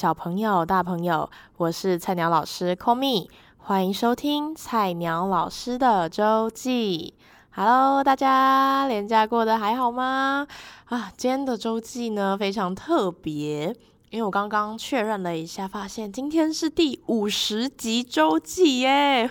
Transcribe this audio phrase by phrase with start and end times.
[0.00, 1.28] 小朋友、大朋友，
[1.58, 3.28] 我是菜鸟老师 Call me，
[3.58, 7.12] 欢迎收听菜鸟老师的周记。
[7.50, 10.46] Hello，大家连假过得还好吗？
[10.86, 13.76] 啊，今天的周记呢非常特别，
[14.08, 19.30] 因为我刚刚确认了一下，发现今天是第五十集周记耶！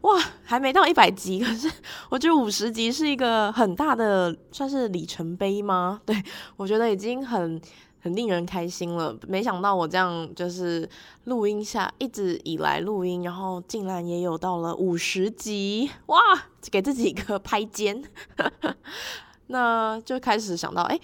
[0.00, 1.70] 哇，还没到一百集，可是
[2.08, 6.00] 我觉得五十集是一个很大的，算是里程碑吗？
[6.06, 6.24] 对，
[6.56, 7.60] 我觉得已经很。
[8.00, 10.88] 很令人开心了，没想到我这样就是
[11.24, 16.18] 录音下一直以来录音，然后竟然也有到了五十集，哇！
[16.70, 18.02] 给自己一个拍肩，
[19.48, 20.98] 那就开始想到，哎，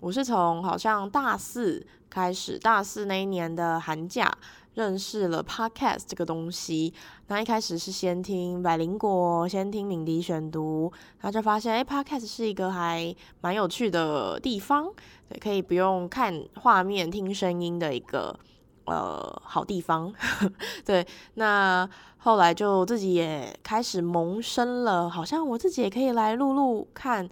[0.00, 4.30] 我是从好像大四开始，大四那一年的寒假。
[4.76, 6.92] 认识了 Podcast 这个东西，
[7.28, 14.92] 那一开始是先听百灵果，先听敏迪选读，然后就发现，哎，Podcast 是一个还蛮有趣的地方，
[15.30, 18.38] 对，可以不用看画面，听声音的一个
[18.84, 20.12] 呃好地方。
[20.84, 21.88] 对，那
[22.18, 27.26] 后来就自己也开始萌生了，好像我自己也可以来录录看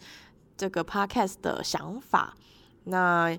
[0.56, 2.34] 这个 Podcast 的想法。
[2.84, 3.36] 那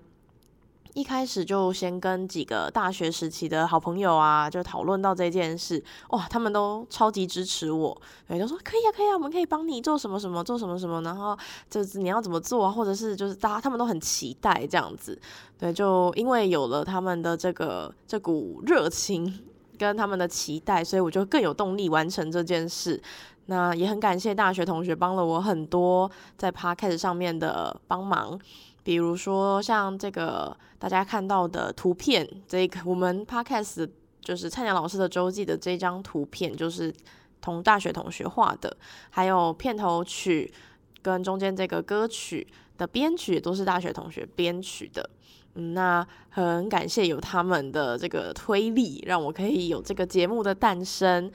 [0.96, 11.38] 一开始就先跟几个大学时期的好朋友啊，就讨论到这件事，哇，他们都超级支持我，对，就说可以啊，可以啊，我们可以帮你做什么什么，做什么什么，然后
[11.70, 15.20] 就是你要怎么做啊，或者是就是大家他们都很期待这样子，
[15.60, 19.42] 对，就因为有了他们的这个这股热情
[19.78, 23.02] 跟他们的期待，所以我就更有动力完成这件事。
[23.48, 28.40] 那也很感谢大学同学帮了我很多在 Podcast 上面的帮忙。
[28.86, 33.90] 比如说像这个大家看到的图片，这个我们 Podcast
[34.22, 36.94] 就是菜鸟老师的周记的这张图片，就是
[37.42, 38.78] 同大学同学画的，
[39.10, 40.54] 还有片头曲
[41.02, 42.48] 跟中间这个歌曲
[42.78, 45.10] 的编曲都是大学同学编曲的。
[45.56, 51.32] 嗯，那很感谢有他们的这个推力，让我可以有这个节目的诞生。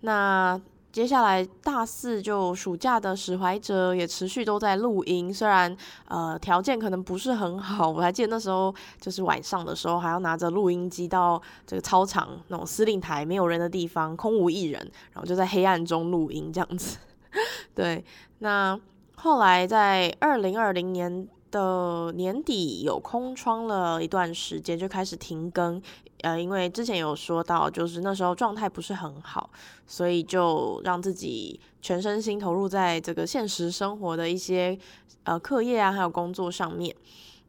[0.00, 0.58] 那。
[0.94, 14.80] 接下来大四就暑假的史怀哲也持续都在录音，虽然呃条件可能不是很好，我还记得那时候就是晚上的时候还要拿着录音机到这个操场那种司令台没有人的地方，空无一人，
[15.12, 16.98] 然后就在黑暗中录音这样子。
[17.74, 18.04] 对，
[18.38, 18.78] 那
[19.16, 25.80] 后来在二零二零年的年底有空窗了一段时间，就开始停更。
[26.22, 29.48] 呃，因为之前有说到，就是那时候状态不是很好，
[29.86, 34.76] 所以就让自己全身心投入在这个现实生活的一些
[35.22, 36.96] 呃课业啊，还有工作上面。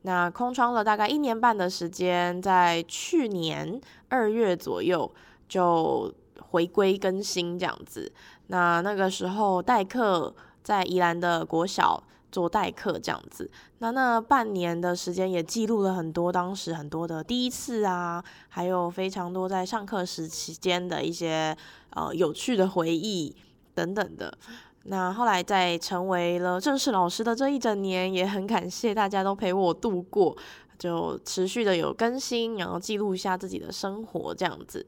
[0.04, 5.10] 那空窗了大概一年半的时间，在去年二月左右
[5.50, 6.14] 就
[6.52, 8.12] 回归更新这样子。
[8.48, 12.04] 那那个时候代课在宜兰的国小。
[12.36, 21.56] 做代课这样子，那那半年的时间也记录了很多当时很多的第一次啊，还有非常多在上课时期间的一些
[21.92, 23.34] 呃有趣的回忆
[23.74, 24.38] 等等的。
[24.84, 30.36] 那后来在成为了正式老师的这一整年，也很感谢大家都陪我度过，
[30.78, 34.86] 就持续的有更新，然后记录一下自己的生活这样子。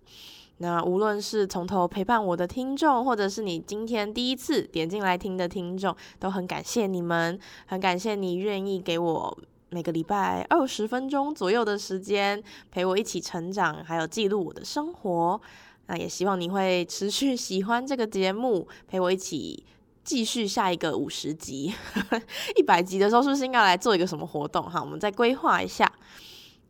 [0.60, 9.38] 那无论是从头陪伴我的听众，或者是你今天第一次点进来听的听众，都很感谢你们，很感谢你愿意给我
[9.70, 12.42] 每个礼拜二十分钟左右的时间，
[12.72, 15.40] 陪我一起成长，还有记录我的生活。
[15.86, 19.64] 那也希望你会持续 喜欢这个节目，陪我一起
[20.04, 21.72] 继续下一个五十集、
[22.58, 24.64] 一百集的时候，是不是应该来做一个什么活动？
[24.64, 25.90] 哈，我们再规划一下。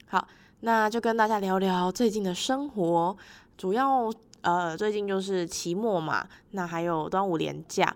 [0.07, 0.27] 好，
[0.59, 3.15] 那就跟大家聊聊最近的生活。
[3.57, 4.09] 主要
[4.41, 7.93] 呃，最近就是期末嘛，那还有端午连假。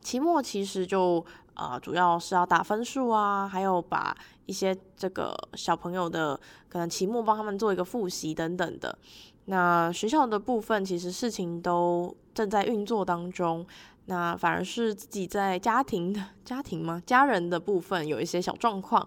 [0.00, 1.24] 期末其实就
[1.54, 4.16] 呃，主要是要打分数啊，还有把
[4.46, 6.38] 一些这个小朋友的
[6.68, 8.98] 可能期末帮他们做一个复习等等的。
[9.44, 13.64] 那学校的部分其实事情都正在运作当中，
[14.06, 19.06] 那反而是自己在家庭的家庭嘛，家人的部分有一些小状况。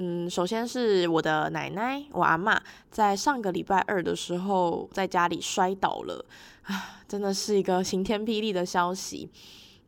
[0.00, 2.56] 嗯，首先是我的奶奶，我阿妈，
[2.88, 6.24] 在上个礼拜二的时候在家里摔倒了，
[6.62, 9.28] 啊，真的是一个晴天霹雳的消息。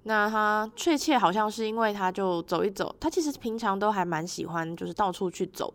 [0.03, 5.73] 那她确切好像是因为她就走一走，她其实平常都还蛮喜欢，就是到处去走，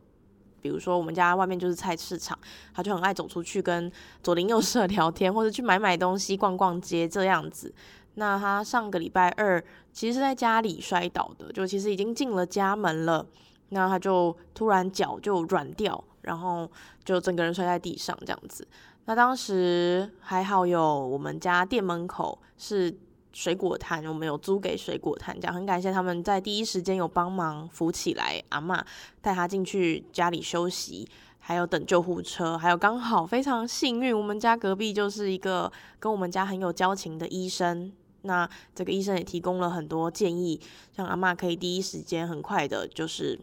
[0.61, 2.37] 比如说我们家外面就是菜市场，
[2.73, 3.89] 她就很爱走出去跟
[4.21, 7.73] 左邻右舍聊天，或者去买买东西、逛逛街这样子。
[8.15, 13.25] 那她上个礼拜二其实是在家里摔倒的，就其实已经进了家门了。
[13.69, 16.69] 那他就突然脚就软掉，然后
[17.03, 18.67] 就整个人摔在地上这样子。
[19.05, 22.95] 那当时还好有我们家店门口是
[23.33, 28.81] 水果摊，我们有租给水果摊，这样很感谢他们在第一时间有帮忙扶起来阿嬷，
[29.21, 31.07] 带她进去家里休息，
[31.37, 37.91] 还有等救护车，还有刚好非常幸运，我们家隔壁就是一个跟我们家很有交情的医生，
[38.25, 40.59] 那这个医生也提供了很多建议，
[40.95, 43.39] 让阿嬷可以第一时间很快的，就是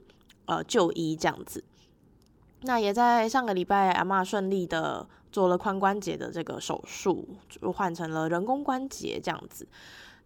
[0.46, 1.64] 呃就医这样子。
[2.62, 9.66] 那也在上个礼拜，阿嬷顺利的做了髋关节的这个手术，就换成了人工关节这样子。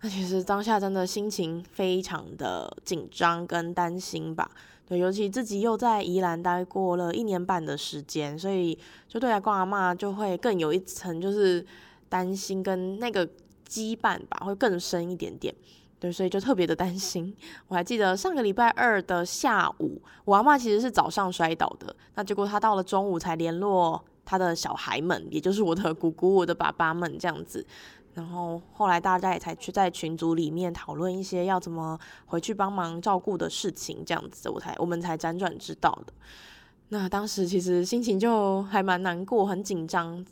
[0.02, 4.50] 那其实当下真的心情非常的紧张跟担心吧。
[4.86, 8.78] 对，尤其自己又在宜兰待过了一年半的时间，所以
[9.08, 11.64] 就对阿公阿嬷就会更有一层就是
[12.08, 13.26] 担心跟那个
[13.68, 15.54] 羁绊吧，会更深一点点。
[15.98, 17.34] 对，所以就特别的担心。
[17.68, 27.66] 我还记得上个礼拜二的下午，我阿嬷其实是早上摔倒的，那结果她到了中午才联络她的小孩们，也就是我的姑姑、我的爸爸们这样子。
[28.12, 36.12] 然后后来大家也才去在群组里面讨论一些要怎么回去帮忙照顾的事情，这样子我才我们才辗转知道的。
[36.88, 40.24] 那当时其实心情就还蛮难过，很紧张。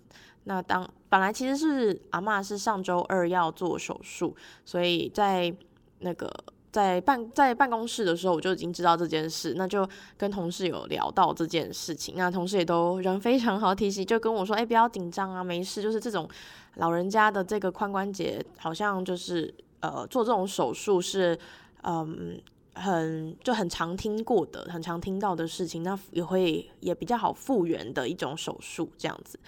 [0.45, 5.55] 那当本来其实是阿嬷是上周二要做手术，所以在
[6.01, 6.31] 那个
[6.71, 9.89] 在办在办公室的时候，我就已经知道这件事，那就
[10.19, 12.17] 跟同事有聊到这件事情。
[12.19, 16.29] 那同事也都人非常好，提醒就跟我说：“哎，不要紧张啊，没事。”就是这种
[16.75, 21.39] 老人家的这个髋关节，好像就是呃做这种手术是
[21.85, 22.43] 嗯
[22.75, 29.39] 很就很常听过的，很常听到的事情，那也会也比较好复原的一种手术这样子。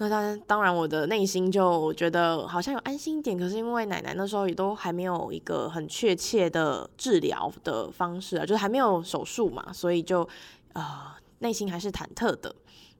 [0.00, 3.36] 那当然，当然，我的内心就觉得好像有安心一点。
[3.36, 10.26] 可是因为奶奶那时候也都还没有一个很确切的治疗的方式啊，就是还没有手术嘛，所以就
[10.72, 12.54] 呃内心还是忐忑的。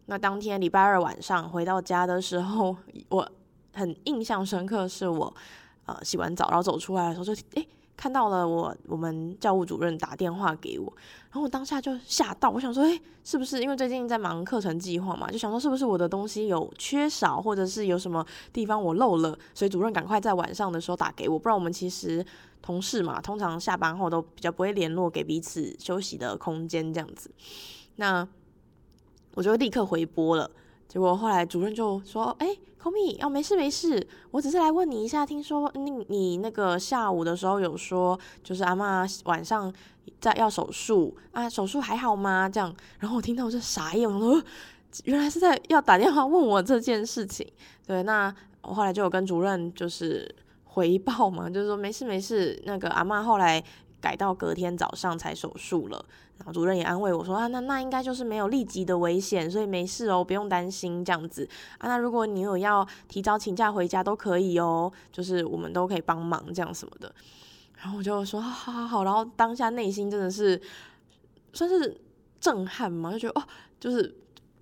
[0.07, 2.77] 那当天礼拜二晚上回到家的时候，
[3.11, 3.31] 我
[3.75, 5.33] 很印象深刻，是我
[5.87, 7.69] 呃洗完澡然后走出来的时候就诶。
[7.99, 10.87] 看到了我，我们教务主任打电话给我，
[11.25, 15.29] 然后我当下就吓到，我想说，诶，是不是因为最近在忙课程计划嘛？
[15.29, 22.25] 就想说是不是我的东西有缺少，或者是有什么地方我漏了，所以主任赶快在晚上的时候打给我，不然我们其实
[22.63, 27.29] 同事嘛，通常下班后都比较不会联络，给彼此休息的空间这样子。
[27.97, 28.27] 那
[29.35, 30.49] 我就立刻回拨了。
[30.87, 39.73] 结果后来主任就说：“哎、，Komi，哦，没事没事，我只是来问你一下，听说你你那个下午的时候有说，就是阿嬷晚上
[40.21, 42.49] 在要手术啊，手术还好吗？
[42.49, 44.43] 这样，然后我听到我就傻眼，我说
[45.05, 47.47] 原来是在要打电话问我这件事情。
[47.87, 50.35] 对，那我后来就有跟主任就是
[50.65, 53.63] 回报嘛，就是说没事没事，那个阿嬷后来。”
[54.01, 56.05] 改到隔天早上才手术了，
[56.39, 61.49] 然后主任也安慰我说啊，那那应该就是没有立即的危险，所以没事哦，不用担心这样子
[61.79, 61.89] 啊。
[61.89, 67.13] 那如果你有要提早请假回家都可以哦，就是我们都可以帮忙这样什么的。
[67.77, 70.61] 然后我就说好好好，然后当下内心真的是
[71.53, 72.01] 算是
[72.41, 73.45] 震撼嘛，就觉得哦，
[73.81, 74.17] 就是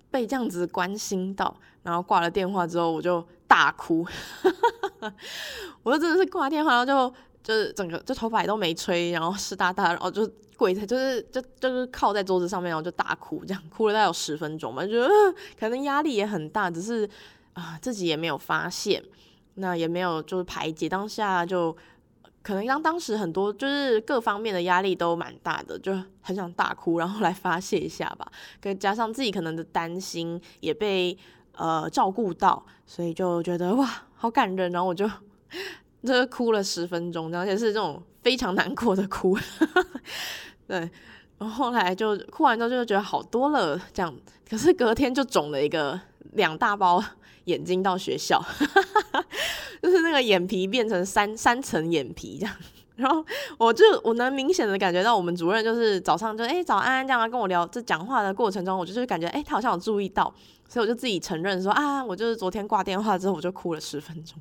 [0.09, 1.55] 被这样子关心到。
[1.83, 4.05] 然后挂了电话之后，我就大哭，
[5.83, 7.15] 我就真的是挂电话然后就。
[7.43, 15.09] 就是整个就头发也都没吹，然后湿哒哒，然后就跪在，就是就就是靠在桌子上面，然后就大哭，这样哭了大概有十分钟吧，就觉得
[15.59, 17.09] 可能压力也很大，只是
[17.53, 19.01] 啊、自己也没有发现，
[19.55, 21.75] 那也没有就是排解，当下就
[22.41, 31.17] 可能当当时很多就是各方面的压力都蛮大的，就很想大哭，然后来发泄一下吧，跟加上自己可能的担心也被
[31.53, 35.09] 呃照顾到，所以就觉得哇好感人，然后我就。
[36.05, 39.37] 就哭了十分钟，而且是这种非常难过的哭，
[40.67, 40.89] 对。
[41.39, 44.13] 然后后来就哭完之后就觉得好多了，这样。
[44.49, 45.99] 可是隔天就肿了一个
[46.33, 47.03] 两大包
[47.45, 48.43] 眼睛到学校，
[49.81, 52.55] 就是那个眼皮变成三三层眼皮这样。
[52.95, 53.23] 然后
[53.59, 60.33] 我就我能明显的感觉到，我们主任就是早上就哎、早安这样跟我聊，这讲话的过程中，我就是感觉哎、他好像有注意到，
[60.67, 64.35] 所以我就自己承认说啊，我就是昨天挂电话之后我就哭了十分钟。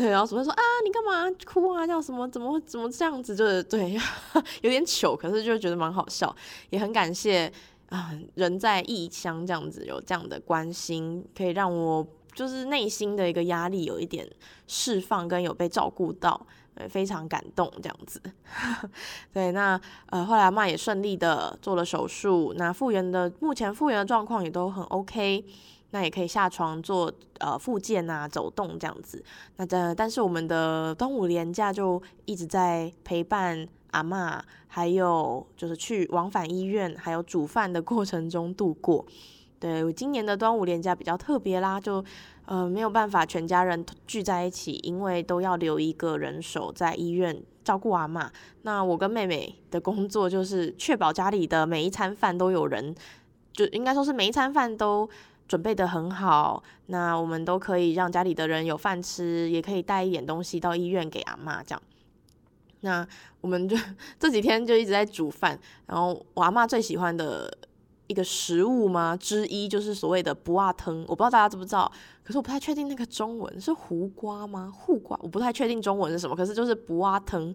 [0.00, 1.86] 对，然后主任说啊，你干嘛哭啊？
[1.86, 2.26] 叫什么？
[2.28, 3.36] 怎么怎么这样子？
[3.36, 3.92] 就是对，
[4.62, 6.34] 有点糗，可是就觉得蛮好笑，
[6.70, 7.52] 也很感谢
[7.90, 14.26] 啊，人在异乡这样子有这样的关心，可以让我就是内心的一个压力有一点
[14.66, 16.46] 释放，跟有被照顾到。
[16.88, 18.18] 非常感动，这样子。
[19.34, 25.44] 对，那呃，后来阿嬷也顺利的做了手术，那复原的目前复原的状况也都很 OK，
[25.90, 29.22] 那也可以下床做呃复健啊，走动这样子。
[29.56, 39.04] 那这但是我们的端午连假就一直在陪伴阿嬷，还有就是去往返医院，还有煮饭的过程中度过。
[39.58, 42.02] 对我，今年的端午连假比较特别啦，就
[42.46, 48.26] 呃没有办法全家人聚在一起，因为都要留一个人手在医院照顾阿嬷。
[48.62, 52.94] 那我跟妹妹的工作就是确保家里的每一餐饭都有人，
[53.52, 55.06] 就应该说是每一餐饭都
[55.50, 56.62] 准备得很好。
[56.86, 61.82] 那我们都可以让家里的人有饭吃，也可以带一点东西到医院给阿妈这样。
[62.82, 63.04] 那
[63.40, 63.76] 我们就
[64.20, 67.52] 这几天就一直在煮饭，然后我阿妈最喜欢的。
[68.06, 69.16] 一个食物吗？
[69.16, 71.92] 之一就是所谓的不阿汤，我不知道大家知不知道，
[72.24, 74.68] 可是我不太确定那个中文是胡瓜吗？
[74.76, 77.54] 护瓜，我不太确定中文是什么，可是就是不阿汤。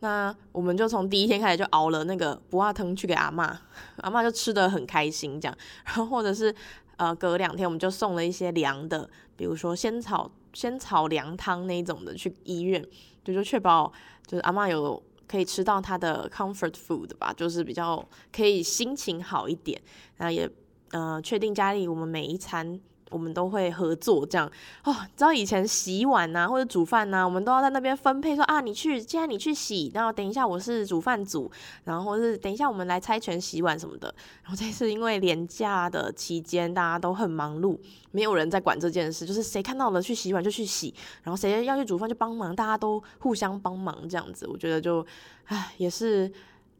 [0.00, 3.56] 那我们就从第一天开始就熬了那个不化汤去给阿嬷，
[3.96, 5.58] 阿嬷就吃得很开心这样。
[5.84, 6.54] 然后或者是
[6.96, 12.84] 呃隔两天我们就送了一些凉的，比如说仙草仙草凉汤那种的去医院，
[13.24, 13.92] 就就确保
[14.26, 15.02] 就是阿嬷有。
[15.30, 18.02] 可以吃到她的 comfort food 吧，就是比较
[18.34, 19.78] 可以心情好一点。
[20.16, 20.50] 那也
[20.90, 22.80] 呃，确定家里我们每一餐。
[23.10, 24.50] 我们都会合作这样
[24.84, 31.50] 哦，知道以前洗碗呐、啊、或者煮饭呐、啊，我们都要在那边分配说啊，你去，现在你去洗，然后等一下我是煮饭组，
[31.84, 34.14] 然后是等一下我们来猜拳洗碗什么的。
[34.42, 37.78] 然后这次因为连假的期间大家都很忙碌，
[38.10, 45.06] 没有人在管这件事，就是谁看到了去洗碗就去洗，然后谁要去煮饭就帮忙，大家都互相帮忙这样子，我觉得就
[45.44, 46.30] 唉也是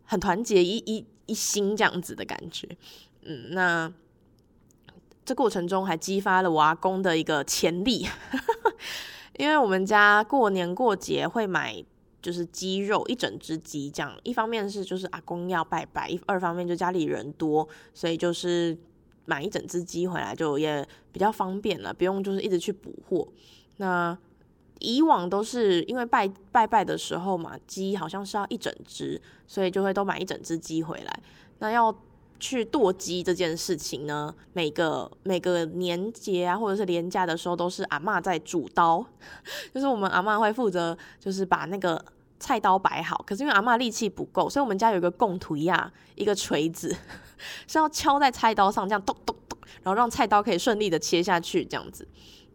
[0.04, 2.68] 很团结一一一心这样子的感觉，
[3.22, 3.92] 嗯，那。
[5.28, 8.06] 这过程中还激发了我阿公的一个潜力，
[9.36, 11.84] 因为我们家过年过节会买
[12.22, 18.74] 就是鸡肉一整只鸡，这样一方面是就是阿公要拜拜，二方面就家里人多，所以就是
[19.26, 23.28] 买一整只鸡回来就也比较方便了，不用就是一直去补货。
[23.76, 24.16] 那
[24.78, 31.20] 以往都是因为拜拜拜的时候嘛，鸡好像是要一整只，所以就会都买一整只鸡回来。
[31.58, 31.94] 那要。
[32.40, 39.04] 去剁鸡这件事情呢，每个每个年节啊，或者是年假的时候，都是阿嬷在主刀，
[39.74, 42.02] 就是我们阿嬷会负责，就是把那个
[42.38, 43.22] 菜刀摆好。
[43.26, 46.94] 可是因为阿嬷力气不够，所以我们家有一个贡土呀，一个锤子，
[47.66, 52.06] 是要敲在菜刀上，这样咚咚咚，然后让菜刀可以顺利的切下去，这样子。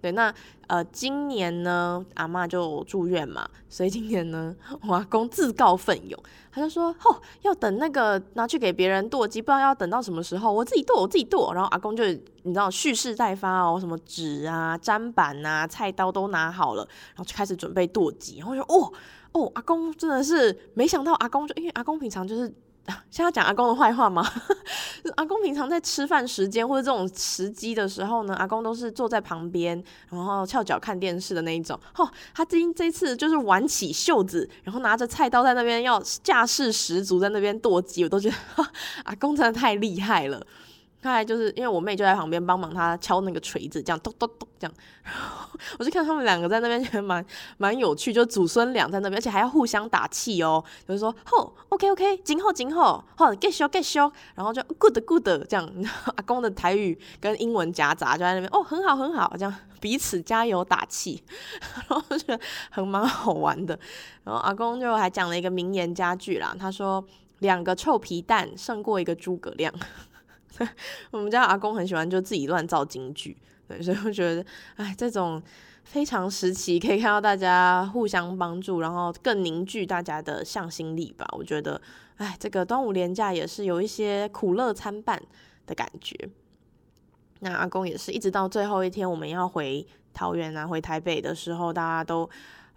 [0.04, 0.34] 对，那
[0.68, 4.54] 呃，今年呢，阿嬷就住院嘛，所以今年呢，
[4.86, 11.54] 我阿公自告奋勇，他就说，哦，要等那个拿去给别人剁鸡，不知道要等到什么时候，我自己剁，我自己剁。
[11.54, 18.40] 然后阿公就你知道蓄势待发哦，什么纸啊、砧板啊、菜刀都拿好了，然后就开始准备剁鸡。
[18.40, 18.92] 然后就哦
[19.32, 22.54] 哦，阿公真的是没想到，阿公就因为阿公平常就是。
[23.10, 24.26] 现在讲阿公的坏话吗？
[25.16, 31.80] 阿公平常在吃饭时间或者这种时机的时候呢，阿公都是坐在旁边，然后翘脚看电视的那一种。
[31.96, 38.36] 哦，他今这次就是挽起袖子，然后拿着菜刀在那边要架势十足，在那边剁鸡，我都觉得
[39.06, 40.46] 阿公真的太厉害了。
[41.04, 47.24] 看来就是因为我妹就在旁边帮忙他敲那个锤子，这样咚咚咚这样，然 后我就看他们两个在那边，觉得蛮
[47.58, 61.22] 蛮有趣，就祖孙俩在那边，而且还要互相打气哦，就是说吼，OK OK，今后今后，吼，get show get show，然后就 good good 这样，然后阿公的台语跟英文夹杂就在那边，哦，很好很好，这样彼此加油打气，
[61.90, 62.40] 然后觉得
[62.72, 63.78] 很蛮好玩的，
[64.24, 67.04] 然后阿公就还讲了一个名言佳句啦，他说
[67.40, 69.74] 两个臭皮蛋胜过一个诸葛亮。
[71.12, 73.36] 我们家阿公很喜欢就自己乱造金句，
[73.68, 74.46] 对，所以我觉得，
[74.76, 75.42] 哎，这种
[75.84, 81.26] 非常时期可以看到大家互相帮助，然后更凝聚大家的向心力吧。
[81.32, 81.82] 我觉得，
[82.18, 85.22] 哎，这个端午连假也是有一些苦乐参半
[85.66, 86.16] 的感觉。
[87.40, 92.30] 那阿公也是一直到最后一天，我们要回桃园啊，回台北的时候，大家都。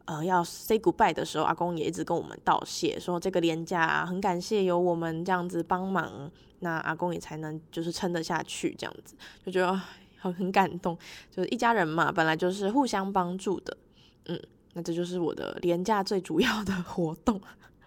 [0.06, 9.80] 呃，要 say goodbye 的时候，阿公也一直跟我们道谢，说这个年假啊，很感谢有我们这样子帮忙，那阿公也才能就是撑得下去，这样子就觉得
[10.16, 10.96] 很很感动，
[11.28, 13.76] 就是一家人嘛，本来就是互相帮助的，
[14.26, 14.40] 嗯，
[14.74, 17.40] 那这就是我的年假最主要的活动，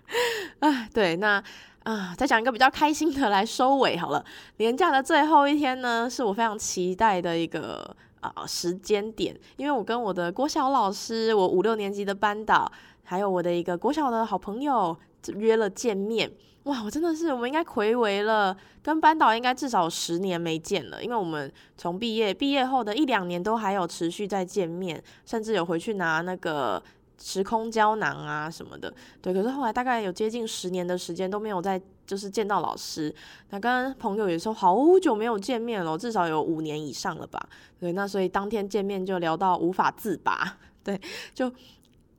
[0.60, 1.42] 哎，对，那
[1.84, 4.26] 啊，再讲一个比较开心的来收尾好了，
[4.58, 7.96] 年假的最后一天呢，是我非常期待的一个。
[8.22, 12.72] 啊、时间点，因为我跟我的国小老师，我五六年级的班导，
[13.04, 14.98] 还有我的一个国小的好朋友
[15.36, 16.32] 约了见面。
[16.64, 26.84] 哇，我真的是，我们应该回违了，跟班导应该至少十年没见了，因为我们从毕业毕业后的一两年都还有持续在见面，甚至有回去拿那个
[27.18, 28.94] 时空胶囊啊什么的。
[29.22, 31.82] 对，可是后来大概有接近十年的时间都没有再。
[32.10, 33.14] 就是见到老师，
[33.52, 37.40] 那跟朋友也说好久没有见面了，至少有五年以上了吧？
[37.80, 41.00] 对，那所以当天见面就聊到无法自拔，对，
[41.36, 41.52] 就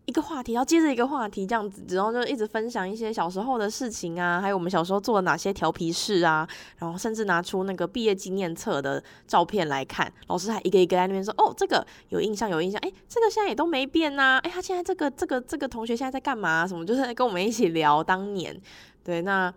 [0.06, 16.66] 一个话题，然后接着一个话题这样子，然后就一直分享一些小时候的事情啊，还有我们小时候做了哪些调皮事啊，然后甚至拿出那个毕业纪念册的照片来看，老师还一个一个在那边说，哦，这个有印象有印象，哎，这个现在也都没变呐，哎，他现在这个这个这个同学现在在干嘛？
[16.66, 18.58] 什么就是跟我们一起聊当年，
[19.04, 19.52] 对，那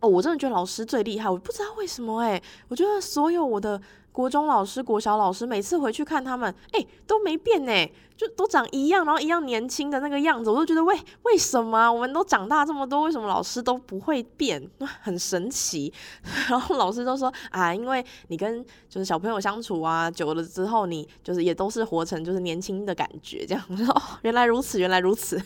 [0.00, 3.80] 哦，我真的觉得老师最厉害，我不知道为什么哎，我觉得所有我的。
[4.12, 11.90] 国中老师、国小老师，每次回去看他们，哎、都没变呢，就都长一样，然后一样年轻的那个样子，我都觉得为为什么？
[11.90, 14.60] 我们都长大这么多，为什么老师都不会变？
[15.00, 15.92] 很神奇。
[16.50, 23.64] 然后老师都说啊，因为你跟就是小朋友相处啊，久了之后，你就是也都是活成就是年轻的感觉，这样。
[23.70, 25.40] 我 说哦，原来如此，原来如此。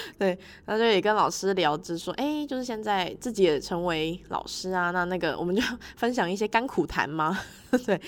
[0.18, 5.62] 对，那就也跟老师聊，就说哎、就是现在自己也成为老师啊，那那个我们就
[5.96, 7.38] 分享一些甘苦谈嘛。
[7.86, 8.00] 对，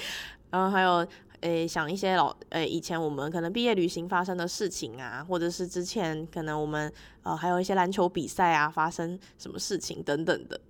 [0.51, 1.07] 然后还有
[1.41, 10.61] 诶、想一些老诶、以前我们可能毕业旅行发生的事情啊，或者是之前可能我们呃还有一些篮球比赛啊，发生什么事情等等的。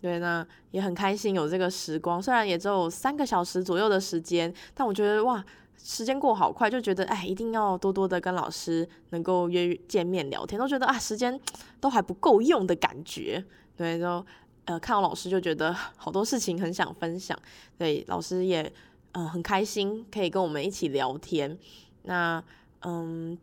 [0.00, 5.44] 对，那也很开心有这个时光，虽然也只有三个小时左右的时间，但我觉得哇，
[5.82, 11.38] 时间过好快，就觉得哎，一定要多多的跟老师能够约见面聊天，都觉得啊，时间
[11.80, 13.44] 都还不够用的感觉。
[13.76, 14.24] 对，就。
[14.64, 17.36] 呃，看到老师就觉得 好多事情很想分享，
[17.76, 18.72] 对，老师也
[19.10, 21.58] 呃很开心可以跟我们一起聊天。
[22.04, 22.40] 那
[22.82, 23.36] 嗯，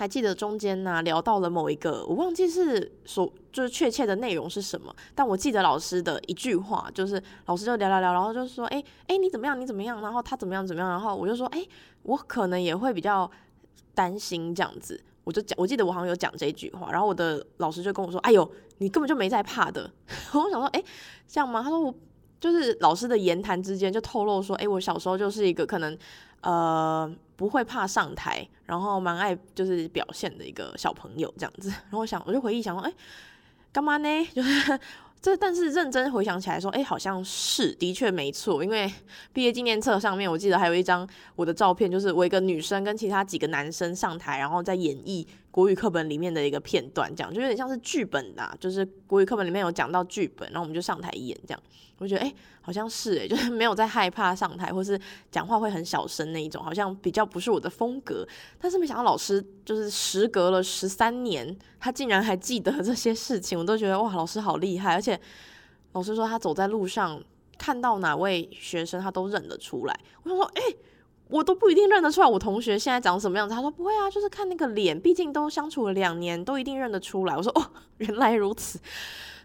[0.00, 11.62] 还记得中间呢、聊到了某一个，我忘记是说就是确切的内容是什么，但我记得老师的一句话，就是老师就聊聊聊，然后就说，哎哎你怎么样你怎么样，然后他怎么样怎么样，然后我就说，哎
[12.04, 13.30] 我可能也会比较
[13.94, 14.98] 担心这样子。
[15.24, 19.90] 我就讲，我记得我好像有讲这句话，然后我的老师就跟我说：“哎呦，你根本就没在怕的。”
[20.32, 20.82] 我想说：“哎，
[21.28, 21.94] 这样吗？”他说：“我
[22.40, 25.96] 就是老师的言谈之间就透露说，哎，我小时候就是一个可能
[26.40, 31.70] 呃不会怕上台，然后蛮爱就是表现的一个小朋友这样子。
[31.88, 32.92] ”然后我想，我就回忆想说：“哎，
[33.72, 34.78] 干嘛呢？” 就是。
[35.22, 38.90] 这但是认真回想起来说，哎，好像是的确没错，因为
[39.34, 51.62] 毕业纪念册上面我记得还有一张我的照片，就是我一个女生跟其他几个男生上台，然后在演绎国语课本里面的一个片段，这样就有点像是剧本的，就是国语课本里面有讲到剧本，然后我们就上台演这样。
[51.98, 52.32] 我觉得哎，
[52.62, 54.98] 好像是哎，就是没有在害怕上台，或是
[55.30, 58.26] 讲话会很小声那一种，好像比较不是我的风格。
[58.58, 64.94] 但是没想到老师就是时隔了十三年，他竟然还记得这些事情，我都觉得哇，老师好厉害。
[64.94, 65.20] 而且
[65.92, 67.22] 老师说他走在路上
[67.58, 70.00] 看到哪位学生，他都认得出来。
[70.22, 70.62] 我想说，哎，
[71.30, 73.54] 我都不一定认得出来我同学现在长什么样子。
[73.54, 77.36] 他说不会啊，就是看那个脸，毕竟都相处了两年，都一定认得出来。
[77.36, 78.78] 我说哦，原来如此。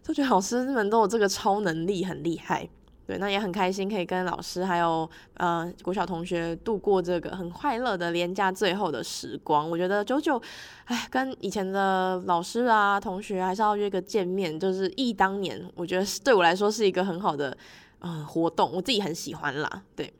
[0.03, 2.67] 就觉得老师们都有这个超能力，很厉害。
[3.07, 9.69] 对，那也很开心可以跟老师还有呃国小同学度过这个很快乐的连假最后的时光。
[9.69, 10.41] 我觉得久久，
[10.85, 15.63] 哎，跟以前的老师啊同学还是要约个见面，就是忆当年。
[15.75, 17.55] 我觉得对我来说是一个很好的
[17.99, 19.83] 嗯、活动，我自己很喜欢啦。
[19.95, 20.11] 对，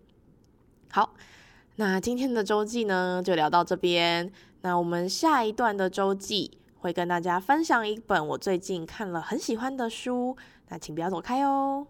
[0.91, 1.11] 好，
[1.77, 4.31] 那今天的周记呢就聊到这边。
[4.61, 6.59] 那我们下一段的周记。
[6.77, 10.37] 会跟大家分享一本我最近看了很喜欢的书，
[10.69, 11.87] 那请不要走开哦。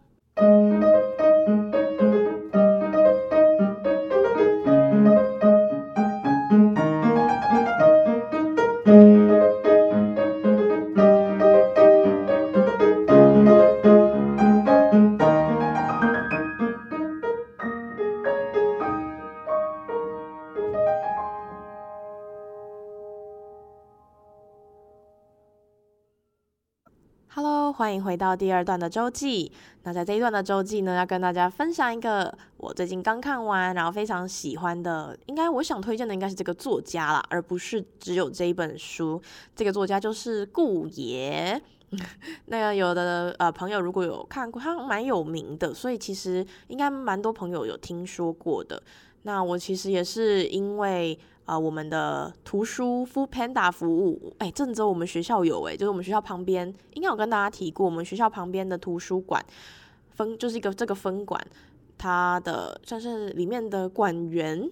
[28.16, 29.52] 回到第二段的周记。
[29.84, 39.22] 那在这一段的周记呢，要跟大家分享一个我最近刚看完，然后非常喜欢的，应该我想推荐的应该是这个作家啦，而不是只有这一本书。
[39.54, 41.62] 这个作家就是顾爷。
[42.48, 48.82] 那个有的呃朋友如果有看过，他蛮有名的，所以其实应该蛮多朋友有听说过的。
[49.24, 51.18] 那我其实也是因为。
[51.46, 59.46] 啊、呃，我们的图书 foodpanda 服务，哎，郑州我们学校有，哎，就是我们学校旁边，应该有跟大家提过，我们学校旁边的图书馆
[60.10, 61.40] 分就是一个这个分馆，
[62.00, 64.68] 它的算是里面的馆员，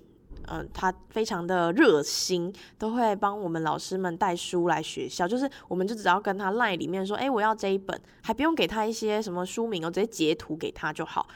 [0.48, 11.28] 嗯、他非常的热心，都会帮我们老师们带书来学校，就是我们就只要跟他赖里面说，哎，我要这一本，还不用给他一些什么书名哦，直接截图给他就好，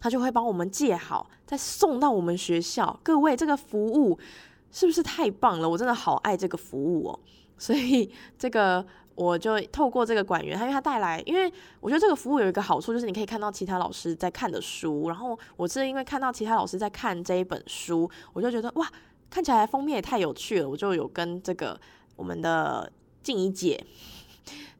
[0.00, 2.98] 他就会帮我们借好，再送到我们学校。
[3.02, 4.18] 各位，这个服务。
[4.74, 5.68] 是不是太棒了？
[5.68, 7.20] 我真的好爱这个服务哦，
[7.58, 8.82] 所以这个
[9.14, 18.90] 我就透过这个馆员，他因为他带来，因为我觉得这个服务有一个好处，就是你可以看到其他老师在看的书，然后我是因为看到其他老师在看这一本书，我就觉得哇，
[19.30, 21.80] 看起来封面也太有趣了，我就有跟这个。
[22.14, 23.84] 我们的静怡姐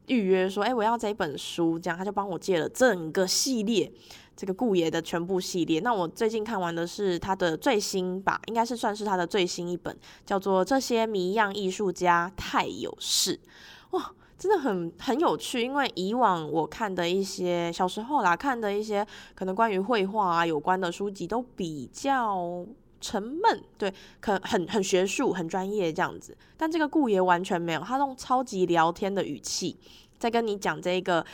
[0.05, 3.91] 预约说，哎，我要这一本书，这样他就帮我借了整个系列，
[4.37, 5.79] 这个顾爷的全部系列。
[5.79, 13.35] 那我最近看完的是他的最新吧，应该是算是他的最新一本，叫做《这些谜样艺术家太有事》。
[13.97, 14.11] 哇，
[14.43, 22.65] 真的很很有趣，因为以往我看的一些小时候啦，看的一些可能关于绘画啊有关的书籍都比较
[22.99, 26.35] 沉闷，对，可很很学术、很专业这样子。
[26.57, 29.77] 但这个顾爷完全没有，他用超级聊天的语气
[30.23, 31.25] 在跟你讲这个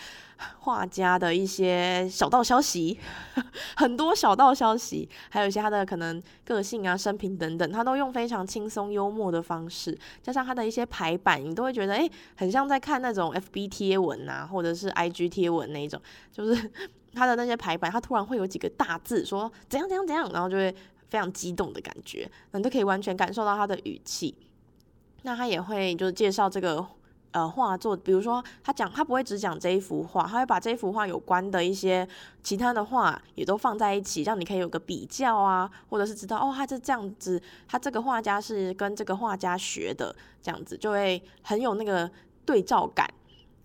[0.62, 3.00] 画家的一些小道消息，
[3.78, 16.72] 很多小道消息，还有一些他的可能个性啊、生平等等，他都用非常轻松幽默的方式，加上他的一些排版，你都会觉得诶，很像在看那种 FB 贴文啊，或者是 IG 贴文那一种，就是
[17.14, 20.76] 他的那些排版，他突然会有几个大字说怎样怎样怎样，然后就会
[21.10, 24.36] 非常激动的感觉，你都可以完全感受到他的语气。
[25.22, 26.84] 那他也会就是介绍这个。
[27.32, 32.08] 呃，画作，比如说他讲，他不会只讲这一幅画，他会把这一幅画有关的一些
[32.42, 42.10] 其他的画也都放在一起，让你可以有个比较啊，或者是知道哦，他是这样子，他这个画家是跟这个画家学的，这样子就会很有那个
[42.46, 43.08] 对照感。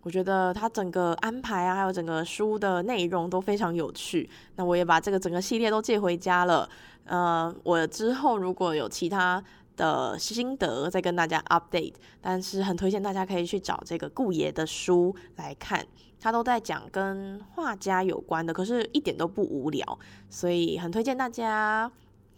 [0.03, 4.29] 我觉得他整个安排啊，还有整个书的内容都非常有趣。
[4.57, 6.69] 那我也把这个整个系列都借回家了。
[7.07, 9.43] 呃，我之后如果有其他。
[9.77, 15.85] 的心得再跟大家 update，但是很推荐大家可以去找这个顾爷的书来看，
[16.21, 21.91] 他都在讲跟画家有关的，可是一点都不无聊，所以很推荐大家。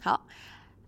[0.03, 0.27] 好，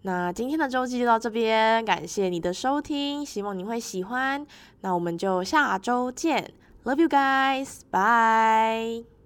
[0.02, 4.46] 那今天的周记就到这边，感谢你的收听，希望你会喜欢。
[4.82, 6.52] 那我们就下周见
[6.84, 9.08] ，Love you guys，bye。